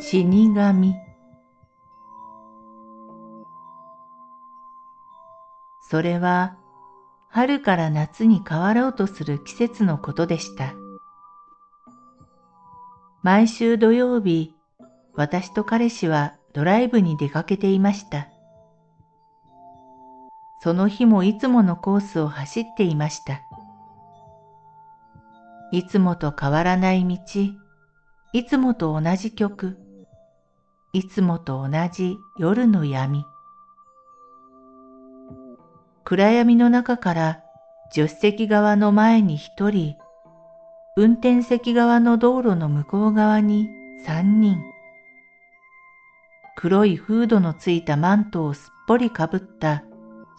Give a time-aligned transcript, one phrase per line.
[0.00, 0.94] 死神
[5.90, 6.56] それは
[7.28, 10.74] 春から夏に変わろうとする季節のことでした。
[13.22, 14.54] 毎週土曜日、
[15.14, 18.28] 私と彼氏はドライブに出かけていました。
[20.60, 23.42] その日もいつものコースを走っていました。
[25.72, 27.18] いつもと変わらない道、
[28.32, 29.87] いつもと同じ曲、
[30.94, 33.26] いつもと同じ夜の闇。
[36.04, 37.40] 暗闇の中から
[37.92, 39.96] 助手席側の前に一人、
[40.96, 43.68] 運転席側の道路の向こう側に
[44.06, 44.58] 三人。
[46.56, 49.84] 黒いフードのついたマントをすっぽりかぶった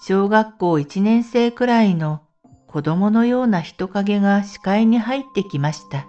[0.00, 2.22] 小学校一年生くらいの
[2.66, 6.06] 子供のような人影が視界に入ってきました。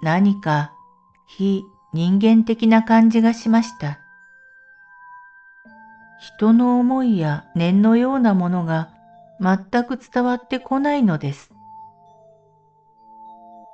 [0.00, 0.72] 何か
[1.26, 3.98] 非人間的な感じがしました。
[6.18, 8.90] 人の思いや念のようなものが
[9.40, 11.52] 全く伝わってこないのです。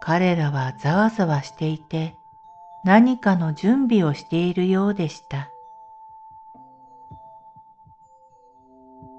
[0.01, 2.15] 彼らはざわざわしていて
[2.85, 5.51] 何かの準備をしているようでした。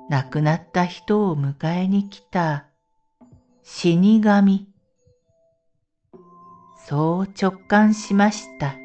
[0.08, 2.68] 亡くなった人を迎えに来た
[3.64, 4.68] 死神。
[6.88, 8.85] そう直感しました。